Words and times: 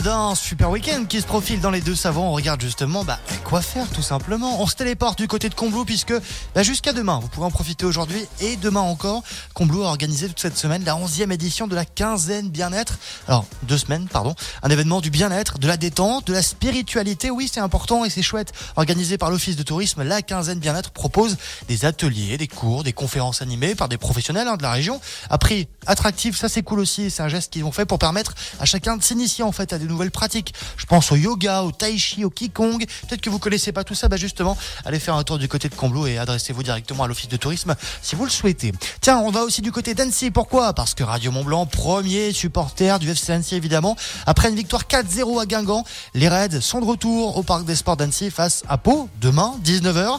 D'un 0.00 0.34
super 0.34 0.70
week-end 0.70 1.04
qui 1.06 1.20
se 1.20 1.26
profile 1.26 1.60
dans 1.60 1.70
les 1.70 1.82
deux 1.82 1.94
savants, 1.94 2.28
on 2.28 2.32
regarde 2.32 2.60
justement 2.60 3.04
bah, 3.04 3.20
quoi 3.44 3.60
faire 3.60 3.88
tout 3.90 4.02
simplement. 4.02 4.60
On 4.60 4.66
se 4.66 4.74
téléporte 4.74 5.18
du 5.18 5.28
côté 5.28 5.48
de 5.48 5.54
Combloux 5.54 5.84
puisque 5.84 6.14
bah, 6.54 6.62
jusqu'à 6.62 6.92
demain, 6.92 7.20
vous 7.20 7.28
pourrez 7.28 7.46
en 7.46 7.50
profiter 7.50 7.84
aujourd'hui 7.84 8.26
et 8.40 8.56
demain 8.56 8.80
encore. 8.80 9.22
Combloux 9.54 9.84
a 9.84 9.88
organisé 9.88 10.28
toute 10.28 10.40
cette 10.40 10.56
semaine 10.56 10.82
la 10.84 10.94
11e 10.94 11.30
édition 11.30 11.68
de 11.68 11.74
la 11.74 11.84
quinzaine 11.84 12.48
bien-être. 12.48 12.98
Alors, 13.28 13.44
deux 13.64 13.76
semaines, 13.76 14.08
pardon. 14.08 14.34
Un 14.62 14.70
événement 14.70 15.02
du 15.02 15.10
bien-être, 15.10 15.58
de 15.58 15.68
la 15.68 15.76
détente, 15.76 16.26
de 16.26 16.32
la 16.32 16.42
spiritualité. 16.42 17.30
Oui, 17.30 17.48
c'est 17.52 17.60
important 17.60 18.04
et 18.04 18.10
c'est 18.10 18.22
chouette. 18.22 18.52
Organisé 18.76 19.18
par 19.18 19.30
l'Office 19.30 19.56
de 19.56 19.62
tourisme, 19.62 20.02
la 20.02 20.22
quinzaine 20.22 20.58
bien-être 20.58 20.90
propose 20.90 21.36
des 21.68 21.84
ateliers, 21.84 22.38
des 22.38 22.48
cours, 22.48 22.82
des 22.82 22.94
conférences 22.94 23.42
animées 23.42 23.74
par 23.74 23.88
des 23.88 23.98
professionnels 23.98 24.48
hein, 24.48 24.56
de 24.56 24.62
la 24.62 24.72
région. 24.72 25.00
À 25.28 25.38
prix 25.38 25.68
attractif, 25.86 26.36
ça 26.36 26.48
c'est 26.48 26.62
cool 26.62 26.80
aussi. 26.80 27.10
C'est 27.10 27.22
un 27.22 27.28
geste 27.28 27.52
qu'ils 27.52 27.64
ont 27.64 27.72
fait 27.72 27.84
pour 27.84 27.98
permettre 27.98 28.34
à 28.58 28.64
chacun 28.64 28.96
de 28.96 29.02
s'initier 29.02 29.44
en 29.44 29.52
fait 29.52 29.72
à 29.72 29.81
des 29.82 29.88
nouvelles 29.88 30.10
pratiques. 30.10 30.54
Je 30.76 30.86
pense 30.86 31.12
au 31.12 31.16
yoga, 31.16 31.62
au 31.62 31.72
tai 31.72 31.98
chi, 31.98 32.24
au 32.24 32.30
qigong. 32.30 32.78
Peut-être 32.78 33.20
que 33.20 33.30
vous 33.30 33.38
connaissez 33.38 33.72
pas 33.72 33.84
tout 33.84 33.94
ça, 33.94 34.08
bah 34.08 34.16
justement, 34.16 34.56
allez 34.84 34.98
faire 34.98 35.14
un 35.14 35.24
tour 35.24 35.38
du 35.38 35.48
côté 35.48 35.68
de 35.68 35.74
Combloux 35.74 36.06
et 36.06 36.18
adressez-vous 36.18 36.62
directement 36.62 37.04
à 37.04 37.08
l'office 37.08 37.28
de 37.28 37.36
tourisme 37.36 37.74
si 38.00 38.14
vous 38.14 38.24
le 38.24 38.30
souhaitez. 38.30 38.72
Tiens, 39.00 39.18
on 39.18 39.30
va 39.30 39.42
aussi 39.42 39.62
du 39.62 39.72
côté 39.72 39.94
d'Annecy. 39.94 40.30
Pourquoi? 40.30 40.72
Parce 40.72 40.94
que 40.94 41.02
Radio 41.02 41.30
Mont 41.30 41.44
Blanc, 41.44 41.66
premier 41.66 42.32
supporter 42.32 42.98
du 42.98 43.10
FC 43.10 43.32
Annecy 43.32 43.54
évidemment, 43.54 43.96
après 44.26 44.48
une 44.48 44.56
victoire 44.56 44.84
4-0 44.84 45.40
à 45.40 45.46
Guingamp, 45.46 45.84
les 46.14 46.28
Reds 46.28 46.60
sont 46.60 46.80
de 46.80 46.86
retour 46.86 47.36
au 47.36 47.42
parc 47.42 47.64
des 47.64 47.76
Sports 47.76 47.96
d'Annecy 47.96 48.30
face 48.30 48.62
à 48.68 48.78
Pau 48.78 49.08
demain 49.20 49.54
19h. 49.64 50.18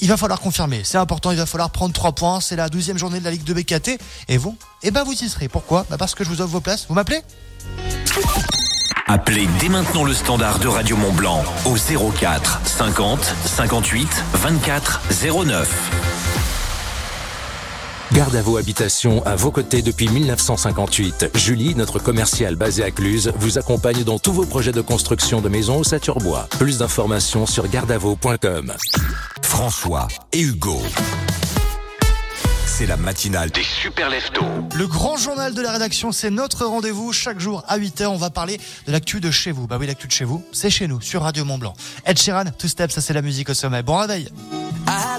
Il 0.00 0.08
va 0.08 0.16
falloir 0.16 0.38
confirmer, 0.40 0.82
c'est 0.84 0.98
important, 0.98 1.32
il 1.32 1.38
va 1.38 1.46
falloir 1.46 1.70
prendre 1.70 1.92
3 1.92 2.12
points, 2.12 2.40
c'est 2.40 2.54
la 2.54 2.68
12e 2.68 2.96
journée 2.96 3.18
de 3.18 3.24
la 3.24 3.32
Ligue 3.32 3.42
de 3.42 3.52
BKT, 3.52 3.98
et 4.28 4.36
vous? 4.36 4.56
Eh 4.82 4.92
ben 4.92 5.02
vous 5.02 5.12
y 5.12 5.28
serez. 5.28 5.48
Pourquoi? 5.48 5.86
Bah 5.90 5.96
Parce 5.98 6.14
que 6.14 6.22
je 6.22 6.28
vous 6.28 6.40
offre 6.40 6.52
vos 6.52 6.60
places, 6.60 6.86
vous 6.88 6.94
m'appelez? 6.94 7.20
Appelez 9.10 9.48
dès 9.58 9.70
maintenant 9.70 10.04
le 10.04 10.12
standard 10.12 10.58
de 10.58 10.68
Radio 10.68 10.94
Mont 10.94 11.14
Blanc 11.14 11.42
au 11.64 11.76
04 12.10 12.60
50 12.62 13.24
58 13.24 14.24
24 14.34 15.00
09. 15.46 15.90
Garde 18.12 18.36
à 18.36 18.42
vos 18.42 18.58
habitations 18.58 19.24
à 19.24 19.34
vos 19.34 19.50
côtés 19.50 19.80
depuis 19.80 20.08
1958. 20.08 21.30
Julie, 21.34 21.74
notre 21.74 21.98
commerciale 21.98 22.56
basée 22.56 22.84
à 22.84 22.90
Cluse, 22.90 23.32
vous 23.36 23.56
accompagne 23.56 24.04
dans 24.04 24.18
tous 24.18 24.32
vos 24.32 24.44
projets 24.44 24.72
de 24.72 24.82
construction 24.82 25.40
de 25.40 25.48
maisons 25.48 25.78
au 25.78 25.84
Saturbois. 25.84 26.46
Plus 26.58 26.76
d'informations 26.78 27.46
sur 27.46 27.66
gardavo.com. 27.66 28.74
François 29.40 30.08
et 30.34 30.42
Hugo. 30.42 30.82
C'est 32.78 32.86
la 32.86 32.96
matinale 32.96 33.50
des 33.50 33.64
super 33.64 34.08
leftos. 34.08 34.44
Le 34.76 34.86
grand 34.86 35.16
journal 35.16 35.52
de 35.52 35.60
la 35.60 35.72
rédaction, 35.72 36.12
c'est 36.12 36.30
notre 36.30 36.64
rendez-vous. 36.64 37.12
Chaque 37.12 37.40
jour 37.40 37.64
à 37.66 37.76
8h, 37.76 38.06
on 38.06 38.16
va 38.16 38.30
parler 38.30 38.60
de 38.86 38.92
l'actu 38.92 39.18
de 39.18 39.32
chez 39.32 39.50
vous. 39.50 39.66
Bah 39.66 39.78
oui, 39.80 39.88
l'actu 39.88 40.06
de 40.06 40.12
chez 40.12 40.24
vous, 40.24 40.44
c'est 40.52 40.70
chez 40.70 40.86
nous, 40.86 41.00
sur 41.00 41.22
Radio 41.22 41.44
Mont 41.44 41.58
Blanc. 41.58 41.74
Ed 42.06 42.20
Sheeran, 42.20 42.44
Two 42.56 42.68
Steps, 42.68 42.94
ça 42.94 43.00
c'est 43.00 43.14
la 43.14 43.22
musique 43.22 43.48
au 43.48 43.54
sommet. 43.54 43.82
Bon 43.82 43.96
réveil. 43.96 44.28
I 44.86 45.18